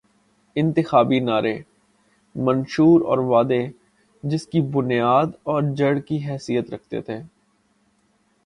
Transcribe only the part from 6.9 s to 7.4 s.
تھے۔